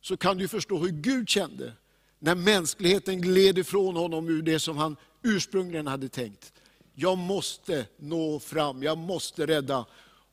så 0.00 0.16
kan 0.16 0.38
du 0.38 0.49
förstå 0.49 0.78
hur 0.78 0.90
Gud 0.90 1.28
kände 1.28 1.73
när 2.20 2.34
mänskligheten 2.34 3.20
gled 3.20 3.58
ifrån 3.58 3.96
honom 3.96 4.28
ur 4.28 4.42
det 4.42 4.60
som 4.60 4.76
han 4.76 4.96
ursprungligen 5.22 5.86
hade 5.86 6.08
tänkt. 6.08 6.52
Jag 6.94 7.18
måste 7.18 7.86
nå 7.96 8.40
fram, 8.40 8.82
jag 8.82 8.98
måste 8.98 9.46
rädda. 9.46 9.86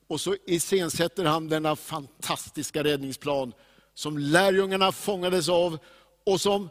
Och 0.06 0.20
så 0.20 0.36
iscensätter 0.46 1.24
han 1.24 1.48
denna 1.48 1.76
fantastiska 1.76 2.84
räddningsplan 2.84 3.52
som 3.94 4.18
lärjungarna 4.18 4.92
fångades 4.92 5.48
av 5.48 5.78
och 6.26 6.40
som 6.40 6.68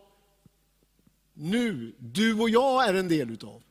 nu 1.34 1.96
du 2.00 2.40
och 2.40 2.50
jag 2.50 2.88
är 2.90 2.94
en 2.94 3.08
del 3.08 3.30
utav. 3.32 3.64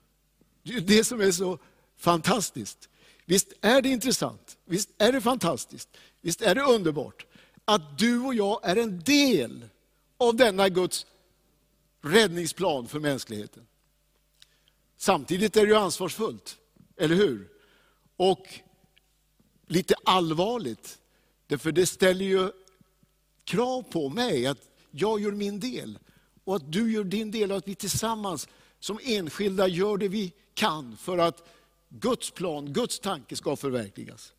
Det 0.62 0.74
är 0.74 0.80
det 0.80 1.04
som 1.04 1.20
är 1.20 1.30
så 1.30 1.58
fantastiskt. 1.96 2.88
Visst 3.24 3.52
är 3.60 3.82
det 3.82 3.88
intressant, 3.88 4.58
visst 4.64 4.90
är 4.98 5.12
det 5.12 5.20
fantastiskt, 5.20 5.88
visst 6.20 6.42
är 6.42 6.54
det 6.54 6.62
underbart 6.62 7.26
att 7.64 7.98
du 7.98 8.20
och 8.20 8.34
jag 8.34 8.60
är 8.62 8.76
en 8.76 9.00
del 9.00 9.68
av 10.18 10.36
denna 10.36 10.68
Guds 10.68 11.06
räddningsplan 12.06 12.88
för 12.88 13.00
mänskligheten. 13.00 13.66
Samtidigt 14.96 15.56
är 15.56 15.60
det 15.60 15.68
ju 15.68 15.76
ansvarsfullt, 15.76 16.58
eller 16.96 17.16
hur? 17.16 17.48
Och 18.16 18.46
lite 19.66 19.94
allvarligt, 20.04 20.98
därför 21.46 21.72
det 21.72 21.86
ställer 21.86 22.25
ju 22.25 22.50
krav 23.44 23.82
på 23.82 24.08
mig 24.08 24.46
att 24.46 24.68
jag 24.90 25.20
gör 25.20 25.32
min 25.32 25.60
del 25.60 25.98
och 26.44 26.56
att 26.56 26.72
du 26.72 26.92
gör 26.92 27.04
din 27.04 27.30
del 27.30 27.50
och 27.50 27.58
att 27.58 27.68
vi 27.68 27.75
tillsammans 27.75 28.48
som 28.80 28.98
enskilda 29.02 29.68
gör 29.68 29.96
det 29.96 30.08
vi 30.08 30.32
kan 30.54 30.96
för 30.96 31.18
att 31.18 31.48
Guds 31.88 32.30
plan, 32.30 32.72
Guds 32.72 33.00
tanke 33.00 33.36
ska 33.36 33.56
förverkligas. 33.56 34.32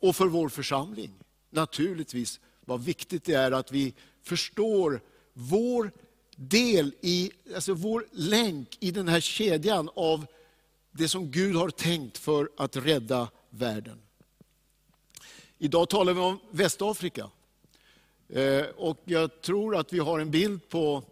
Och 0.00 0.16
för 0.16 0.26
vår 0.26 0.48
församling, 0.48 1.12
naturligtvis, 1.50 2.40
vad 2.60 2.84
viktigt 2.84 3.24
det 3.24 3.34
är 3.34 3.52
att 3.52 3.72
vi 3.72 3.94
förstår 4.22 5.00
vår 5.32 5.92
del 6.36 6.94
i, 7.00 7.30
alltså 7.54 7.74
vår 7.74 8.06
länk 8.12 8.76
i 8.80 8.90
den 8.90 9.08
här 9.08 9.20
kedjan 9.20 9.90
av 9.94 10.26
det 10.90 11.08
som 11.08 11.30
Gud 11.30 11.56
har 11.56 11.70
tänkt 11.70 12.18
för 12.18 12.48
att 12.56 12.76
rädda 12.76 13.28
världen. 13.50 14.00
Idag 15.58 15.88
talar 15.88 16.12
vi 16.12 16.20
om 16.20 16.38
Västafrika. 16.50 17.30
Eh, 18.28 18.64
och 18.76 18.98
jag 19.04 19.42
tror 19.42 19.76
att 19.76 19.92
vi 19.92 19.98
har 19.98 20.18
en 20.20 20.30
bild 20.30 20.68
på, 20.68 21.02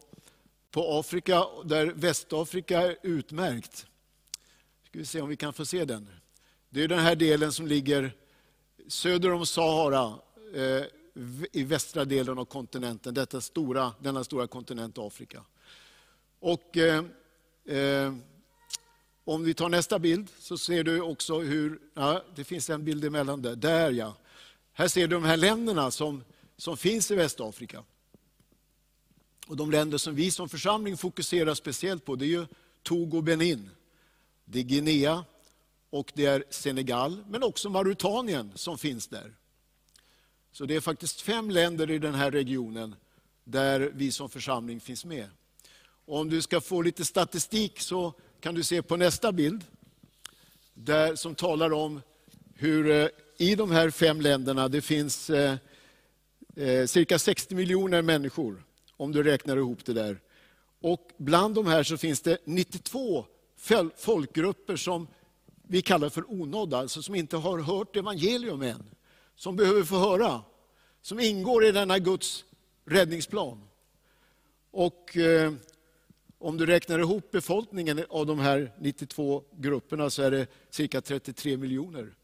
på 0.71 0.99
Afrika 0.99 1.47
där 1.65 1.87
Västafrika 1.87 2.81
är 2.81 2.97
utmärkt. 3.03 3.87
Ska 4.85 4.99
vi 4.99 5.07
se 5.07 5.21
om 5.21 5.29
vi 5.29 5.37
kan 5.37 5.53
få 5.53 5.67
se 5.67 5.85
den. 5.85 6.09
Det 6.71 6.83
är 6.83 6.89
den 6.89 6.99
här 6.99 7.17
delen 7.17 7.53
som 7.53 7.67
ligger 7.67 8.13
söder 8.89 9.33
om 9.33 9.47
Sahara, 9.47 10.15
eh, 10.55 10.85
i 11.53 11.65
västra 11.65 12.05
delen 12.05 12.39
av 12.39 12.45
kontinenten, 12.45 13.15
detta 13.15 13.41
stora, 13.41 13.93
denna 14.01 14.25
stora 14.25 14.47
kontinent 14.47 14.99
Afrika. 14.99 15.45
Och, 16.41 16.77
eh, 16.77 17.05
eh, 17.65 18.15
om 19.25 19.45
vi 19.45 19.55
tar 19.55 19.69
nästa 19.69 19.99
bild 19.99 20.29
så 20.39 20.59
ser 20.59 20.85
du 20.85 21.01
också 21.01 21.41
hur, 21.41 21.81
ja, 21.95 22.23
det 22.35 22.45
finns 22.45 22.71
en 22.71 22.85
bild 22.85 23.05
emellan 23.05 23.43
där, 23.43 23.57
där 23.57 23.91
ja. 23.91 24.15
Här 24.73 24.89
ser 24.89 25.09
du 25.09 25.17
de 25.17 25.25
här 25.25 25.37
länderna 25.37 25.91
som, 25.91 26.25
som 26.57 26.77
finns 26.77 27.11
i 27.11 27.15
Västafrika. 27.15 27.85
Och 29.47 29.57
de 29.57 29.71
länder 29.71 29.99
som 29.99 30.15
vi 30.15 30.31
som 30.31 30.49
församling 30.49 30.97
fokuserar 30.97 31.55
speciellt 31.55 32.05
på, 32.05 32.17
det 32.17 32.25
är 32.25 32.29
ju 32.29 32.47
Togo 32.83 33.17
och 33.17 33.25
Benin. 33.25 33.71
Det 34.45 34.59
är 34.59 34.63
Guinea 34.63 35.25
och 35.91 36.13
det 36.15 36.27
är 36.27 36.45
Senegal, 36.51 37.25
men 37.29 37.43
också 37.43 37.71
Mauritanien 37.71 38.53
som 38.55 38.79
finns 38.79 39.09
där. 39.09 39.35
Så 40.53 40.67
det 40.67 40.77
är 40.77 40.81
faktiskt 40.81 41.21
fem 41.21 41.51
länder 41.51 41.91
i 41.91 41.99
den 41.99 42.15
här 42.15 42.31
regionen 42.31 42.95
där 43.45 43.91
vi 43.95 44.13
som 44.13 44.29
församling 44.31 44.81
finns 44.81 45.05
med. 45.05 45.27
Och 46.05 46.19
om 46.19 46.31
du 46.31 46.43
ska 46.43 46.61
få 46.61 46.83
lite 46.83 47.05
statistik 47.05 47.81
så 47.81 48.13
kan 48.41 48.55
du 48.55 48.63
se 48.63 48.83
på 48.83 48.97
nästa 48.97 49.33
bild, 49.33 49.65
där, 50.75 51.15
som 51.15 51.35
talar 51.35 51.73
om 51.73 52.01
hur 52.55 52.91
eh, 52.91 53.09
i 53.39 53.55
de 53.55 53.71
här 53.71 53.91
fem 53.91 54.21
länderna 54.21 54.69
det 54.69 54.81
finns 54.81 55.31
eh, 55.31 55.57
eh, 56.57 56.87
cirka 56.87 57.19
60 57.19 57.55
miljoner 57.55 58.03
människor, 58.03 58.65
om 58.97 59.13
du 59.13 59.23
räknar 59.23 59.57
ihop 59.57 59.85
det 59.85 59.93
där. 59.93 60.21
Och 60.81 61.11
bland 61.17 61.55
de 61.55 61.67
här 61.67 61.83
så 61.83 61.97
finns 61.97 62.21
det 62.21 62.39
92 62.45 63.27
folkgrupper 63.97 64.77
som 64.77 65.07
vi 65.63 65.83
kallar 65.83 66.09
för 66.09 66.33
onådda, 66.33 66.79
alltså 66.79 67.03
som 67.03 67.15
inte 67.15 67.37
har 67.37 67.59
hört 67.59 67.97
evangelium 67.97 68.63
än. 68.63 68.85
Som 69.43 69.57
behöver 69.57 69.85
få 69.85 69.99
höra, 69.99 70.43
som 71.01 71.21
ingår 71.21 71.65
i 71.65 71.73
denna 71.73 71.99
Guds 71.99 72.45
räddningsplan. 72.85 73.61
Och 74.71 75.17
eh, 75.17 75.53
om 76.39 76.57
du 76.57 76.67
räknar 76.67 76.99
ihop 76.99 77.31
befolkningen 77.31 78.05
av 78.09 78.27
de 78.27 78.39
här 78.39 78.73
92 78.79 79.43
grupperna 79.53 80.11
så 80.11 80.23
är 80.23 80.31
det 80.31 80.47
cirka 80.71 81.01
33 81.01 81.57
miljoner. 81.57 82.15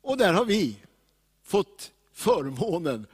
Och 0.00 0.16
där 0.16 0.32
har 0.32 0.44
vi 0.44 0.76
fått 1.42 1.92
förmånen 2.12 3.06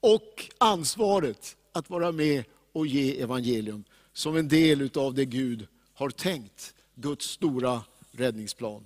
och 0.00 0.50
ansvaret 0.58 1.56
att 1.72 1.90
vara 1.90 2.12
med 2.12 2.44
och 2.72 2.86
ge 2.86 3.20
evangelium 3.22 3.84
som 4.12 4.36
en 4.36 4.48
del 4.48 4.90
av 4.94 5.14
det 5.14 5.24
Gud 5.24 5.66
har 5.94 6.10
tänkt, 6.10 6.74
Guds 6.94 7.26
stora 7.26 7.82
räddningsplan. 8.10 8.84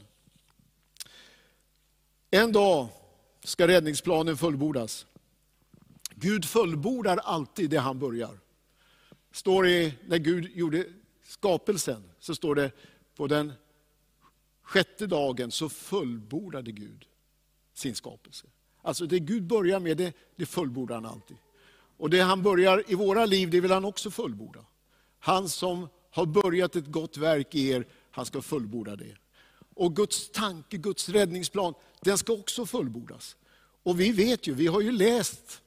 En 2.31 2.53
dag 2.53 2.89
ska 3.45 3.69
räddningsplanen 3.69 4.37
fullbordas. 4.37 5.07
Gud 6.15 6.45
fullbordar 6.45 7.17
alltid 7.17 7.71
det 7.71 7.79
han 7.79 7.99
börjar. 7.99 8.39
Står 9.33 9.67
i, 9.67 9.95
när 10.07 10.19
Gud 10.19 10.51
gjorde 10.57 10.87
skapelsen, 11.23 12.11
så 12.19 12.35
står 12.35 12.55
det 12.55 12.73
på 13.17 13.27
den 13.27 13.53
sjätte 14.63 15.07
dagen 15.07 15.51
så 15.51 15.69
fullbordade 15.69 16.73
Gud 16.73 17.05
sin 17.75 17.95
skapelse. 17.95 18.47
Alltså 18.83 19.07
det 19.07 19.19
Gud 19.19 19.43
börjar 19.43 19.81
med, 19.81 19.97
det, 19.97 20.17
det 20.37 20.47
fullbordar 20.47 20.95
han 20.95 21.07
alltid. 21.07 21.37
Och 21.97 22.11
det 22.11 22.21
han 22.21 22.43
börjar 22.43 22.85
i 22.87 22.95
våra 22.95 23.27
liv, 23.27 23.51
det 23.51 23.61
vill 23.61 23.71
han 23.71 23.85
också 23.85 24.11
fullborda. 24.11 24.65
Han 25.19 25.49
som 25.49 25.89
har 26.11 26.27
börjat 26.27 26.77
ett 26.77 26.87
gott 26.87 27.17
verk 27.17 27.55
i 27.55 27.69
er, 27.69 27.87
han 28.11 28.27
ska 28.27 28.43
fullborda 28.43 28.97
det. 28.97 29.17
Och 29.83 29.97
Guds 29.97 30.31
tanke, 30.31 30.77
Guds 30.77 31.09
räddningsplan, 31.09 31.75
den 32.01 32.19
ska 32.19 32.33
också 32.33 32.67
fullbordas. 32.67 33.37
Och 33.83 34.01
vi 34.01 34.13
vet 34.13 34.47
ju, 34.47 34.55
vi 34.55 34.67
har 34.67 34.81
ju 34.81 34.93
läst 34.93 35.63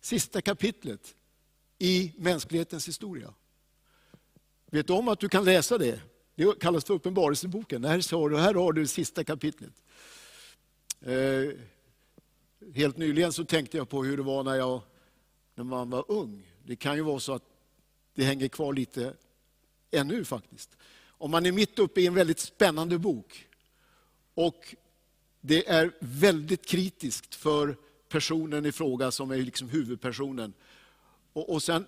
sista 0.00 0.42
kapitlet 0.42 1.14
i 1.78 2.12
mänsklighetens 2.16 2.88
historia. 2.88 3.34
Vet 4.70 4.86
du 4.86 4.92
om 4.92 5.08
att 5.08 5.20
du 5.20 5.28
kan 5.28 5.44
läsa 5.44 5.78
det? 5.78 6.00
Det 6.34 6.60
kallas 6.60 6.84
för 6.84 6.94
Uppenbarelseboken. 6.94 7.84
Här 7.84 8.16
har 8.16 8.30
du, 8.30 8.38
här 8.38 8.54
har 8.54 8.72
du 8.72 8.82
det 8.82 8.88
sista 8.88 9.24
kapitlet. 9.24 9.82
Eh, 11.00 11.50
helt 12.74 12.96
nyligen 12.96 13.32
så 13.32 13.44
tänkte 13.44 13.76
jag 13.76 13.88
på 13.88 14.04
hur 14.04 14.16
det 14.16 14.22
var 14.22 14.44
när, 14.44 14.54
jag, 14.54 14.80
när 15.54 15.64
man 15.64 15.90
var 15.90 16.04
ung. 16.08 16.52
Det 16.64 16.76
kan 16.76 16.96
ju 16.96 17.02
vara 17.02 17.20
så 17.20 17.32
att 17.32 17.44
det 18.14 18.24
hänger 18.24 18.48
kvar 18.48 18.72
lite 18.72 19.14
ännu 19.90 20.24
faktiskt. 20.24 20.76
Om 21.18 21.30
man 21.30 21.46
är 21.46 21.52
mitt 21.52 21.78
uppe 21.78 22.00
i 22.00 22.06
en 22.06 22.14
väldigt 22.14 22.40
spännande 22.40 22.98
bok 22.98 23.48
och 24.34 24.74
det 25.40 25.68
är 25.68 25.92
väldigt 26.00 26.66
kritiskt 26.66 27.34
för 27.34 27.76
personen 28.08 28.66
i 28.66 28.72
fråga 28.72 29.10
som 29.10 29.30
är 29.30 29.36
liksom 29.36 29.68
huvudpersonen. 29.68 30.52
Och, 31.32 31.50
och 31.50 31.62
sen 31.62 31.86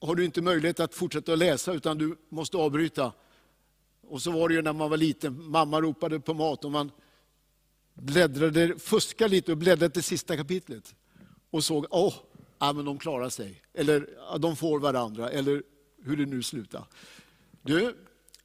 har 0.00 0.14
du 0.14 0.24
inte 0.24 0.42
möjlighet 0.42 0.80
att 0.80 0.94
fortsätta 0.94 1.32
att 1.32 1.38
läsa 1.38 1.72
utan 1.72 1.98
du 1.98 2.16
måste 2.28 2.56
avbryta. 2.56 3.12
Och 4.08 4.22
så 4.22 4.30
var 4.30 4.48
det 4.48 4.54
ju 4.54 4.62
när 4.62 4.72
man 4.72 4.90
var 4.90 4.96
liten, 4.96 5.50
mamma 5.50 5.80
ropade 5.80 6.20
på 6.20 6.34
mat 6.34 6.64
och 6.64 6.72
man 6.72 6.90
bläddrade, 7.94 8.78
fuskade 8.78 9.30
lite 9.30 9.52
och 9.52 9.58
bläddrade 9.58 9.94
till 9.94 10.02
sista 10.02 10.36
kapitlet. 10.36 10.94
Och 11.50 11.64
såg, 11.64 11.86
åh, 11.90 12.14
ja, 12.58 12.72
men 12.72 12.84
de 12.84 12.98
klarar 12.98 13.28
sig. 13.28 13.62
Eller 13.74 14.08
ja, 14.16 14.38
de 14.38 14.56
får 14.56 14.78
varandra, 14.80 15.30
eller 15.30 15.62
hur 16.04 16.16
det 16.16 16.26
nu 16.26 16.42
slutar. 16.42 16.84
Du, 17.62 17.96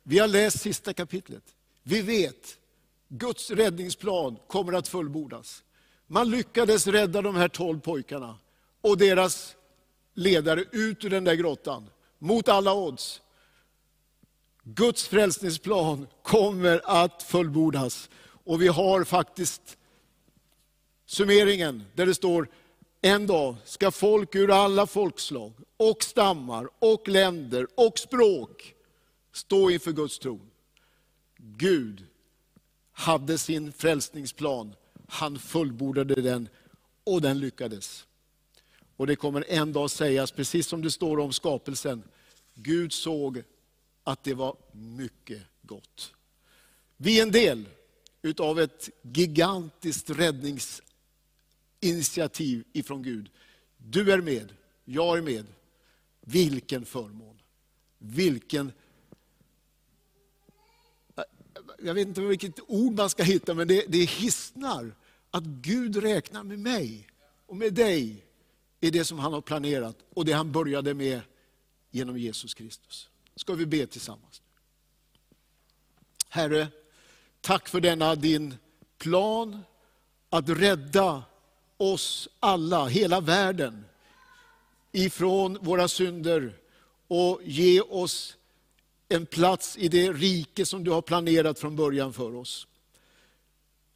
vi 0.04 0.20
har 0.20 0.28
läst 0.28 0.60
sista 0.60 0.94
kapitlet. 0.94 1.44
Vi 1.84 2.02
vet, 2.02 2.58
Guds 3.08 3.52
räddningsplan 3.52 4.38
kommer 4.48 4.74
att 4.74 4.88
fullbordas. 4.88 5.64
Man 6.08 6.30
lyckades 6.30 6.88
rädda 6.88 7.22
de 7.22 7.36
här 7.36 7.48
tolv 7.48 7.80
pojkarna 7.80 8.38
och 8.82 8.98
deras 8.98 9.56
ledare 10.14 10.66
ut 10.72 11.06
ur 11.06 11.10
den 11.10 11.24
där 11.24 11.36
grottan, 11.36 11.90
mot 12.20 12.50
alla 12.50 12.74
odds. 12.74 13.22
Guds 14.64 15.08
frälsningsplan 15.08 16.08
kommer 16.24 16.82
att 16.86 17.24
fullbordas. 17.24 18.10
Och 18.44 18.62
vi 18.62 18.68
har 18.68 19.04
faktiskt 19.04 19.78
summeringen 21.06 21.84
där 21.96 22.06
det 22.06 22.16
står, 22.16 22.48
en 23.02 23.28
dag 23.28 23.56
ska 23.66 23.92
folk 23.92 24.36
ur 24.36 24.52
alla 24.52 24.88
folkslag 24.88 25.54
och 25.78 26.04
stammar 26.04 26.70
och 26.80 27.08
länder 27.08 27.68
och 27.76 28.00
språk 28.00 28.76
stå 29.32 29.70
inför 29.70 29.92
Guds 29.92 30.20
tron. 30.20 30.50
Gud 31.38 32.06
hade 32.92 33.38
sin 33.38 33.72
frälsningsplan, 33.72 34.76
han 35.08 35.40
fullbordade 35.40 36.22
den 36.22 36.50
och 37.04 37.22
den 37.22 37.40
lyckades. 37.40 38.06
Och 38.98 39.08
det 39.08 39.16
kommer 39.16 39.46
en 39.48 39.74
dag 39.74 39.92
sägas, 39.92 40.32
precis 40.32 40.68
som 40.68 40.82
det 40.82 40.92
står 40.92 41.20
om 41.20 41.34
skapelsen, 41.34 42.04
Gud 42.54 42.94
såg 42.94 43.44
att 44.04 44.24
det 44.24 44.34
var 44.34 44.56
mycket 44.72 45.42
gott. 45.62 46.14
Vi 46.98 47.20
är 47.20 47.24
en 47.24 47.32
del 47.32 47.66
utav 48.22 48.60
ett 48.60 48.90
gigantiskt 49.02 50.10
räddningsinitiativ 50.10 52.64
ifrån 52.74 53.04
Gud. 53.04 53.30
Du 53.78 54.12
är 54.12 54.22
med, 54.22 54.54
jag 54.86 55.18
är 55.18 55.22
med. 55.22 55.46
Vilken 56.22 56.86
förmån! 56.86 57.40
Vilken... 57.98 58.72
Jag 61.84 61.94
vet 61.94 62.08
inte 62.08 62.22
vilket 62.22 62.60
ord 62.68 62.94
man 62.94 63.10
ska 63.10 63.24
hitta, 63.24 63.54
men 63.54 63.68
det, 63.68 63.86
det 63.88 64.06
hisnar 64.06 64.96
att 65.32 65.44
Gud 65.44 65.96
räknar 65.96 66.44
med 66.44 66.60
mig 66.60 67.08
och 67.46 67.58
med 67.58 67.74
dig 67.74 68.26
i 68.80 68.90
det 68.90 69.06
som 69.06 69.20
han 69.20 69.34
har 69.34 69.42
planerat 69.42 69.96
och 70.14 70.26
det 70.26 70.32
han 70.32 70.52
började 70.52 70.94
med 70.94 71.22
genom 71.92 72.18
Jesus 72.18 72.54
Kristus. 72.54 73.10
Ska 73.36 73.54
vi 73.54 73.66
be 73.66 73.88
tillsammans? 73.88 74.42
Herre, 76.30 76.68
tack 77.42 77.70
för 77.70 77.80
denna 77.80 78.16
din 78.16 78.56
plan 78.98 79.60
att 80.30 80.50
rädda 80.50 81.24
oss 81.78 82.30
alla, 82.40 82.88
hela 82.88 83.22
världen, 83.22 83.86
ifrån 84.92 85.58
våra 85.62 85.88
synder 85.88 86.58
och 87.08 87.40
ge 87.44 87.82
oss 87.82 88.38
en 89.12 89.26
plats 89.26 89.78
i 89.78 89.88
det 89.88 90.12
rike 90.12 90.66
som 90.66 90.84
du 90.84 90.92
har 90.92 91.02
planerat 91.02 91.60
från 91.60 91.76
början 91.76 92.14
för 92.14 92.36
oss. 92.36 92.68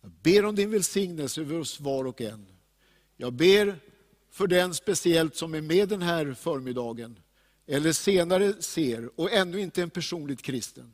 Jag 0.02 0.12
ber 0.12 0.46
om 0.46 0.56
din 0.56 0.72
välsignelse 0.72 1.42
över 1.42 1.60
oss 1.60 1.80
var 1.80 2.06
och 2.06 2.22
en. 2.22 2.46
Jag 3.18 3.34
ber 3.34 3.80
för 4.32 4.48
den 4.48 4.74
speciellt 4.74 5.36
som 5.36 5.54
är 5.54 5.62
med 5.62 5.90
den 5.90 6.02
här 6.02 6.34
förmiddagen, 6.34 7.20
eller 7.68 7.92
senare 7.92 8.62
ser 8.62 9.20
och 9.20 9.32
ännu 9.32 9.62
inte 9.62 9.82
är 9.82 9.84
en 9.84 9.90
personligt 9.90 10.42
kristen. 10.42 10.94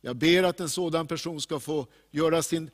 Jag 0.00 0.16
ber 0.16 0.42
att 0.42 0.60
en 0.60 0.68
sådan 0.68 1.06
person 1.06 1.40
ska 1.40 1.60
få 1.60 1.86
göra 2.10 2.42
sin 2.42 2.70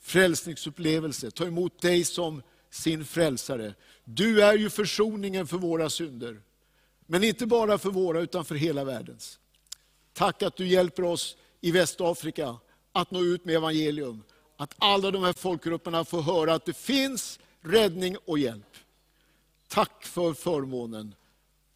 frälsningsupplevelse, 0.00 1.30
ta 1.30 1.46
emot 1.46 1.80
dig 1.80 2.04
som 2.04 2.42
sin 2.70 3.04
frälsare. 3.04 3.74
Du 4.04 4.42
är 4.42 4.54
ju 4.54 4.70
försoningen 4.70 5.46
för 5.46 5.58
våra 5.58 5.90
synder. 5.90 6.40
Men 7.06 7.24
inte 7.24 7.46
bara 7.46 7.78
för 7.78 7.90
våra, 7.90 8.20
utan 8.20 8.44
för 8.44 8.54
hela 8.54 8.84
världens. 8.84 9.38
Tack 10.12 10.42
att 10.42 10.56
du 10.56 10.66
hjälper 10.66 11.04
oss 11.04 11.36
i 11.60 11.70
Västafrika 11.70 12.56
att 12.92 13.10
nå 13.10 13.22
ut 13.22 13.44
med 13.44 13.54
evangelium. 13.54 14.22
Att 14.56 14.74
alla 14.78 15.10
de 15.10 15.22
här 15.22 15.32
folkgrupperna 15.32 16.04
får 16.04 16.22
höra 16.22 16.54
att 16.54 16.64
det 16.64 16.76
finns 16.76 17.38
räddning 17.60 18.16
och 18.24 18.38
hjälp. 18.38 18.76
Tack 19.68 20.04
för 20.04 20.34
förmånen 20.34 21.14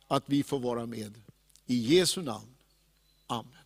att 0.08 0.24
vi 0.26 0.42
får 0.42 0.58
vara 0.58 0.86
med. 0.86 1.20
I 1.66 1.96
Jesu 1.96 2.22
namn. 2.22 2.54
Amen. 3.26 3.65